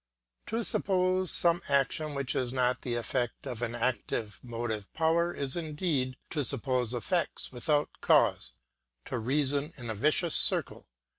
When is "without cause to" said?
7.51-9.19